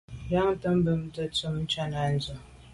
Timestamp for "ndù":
2.13-2.33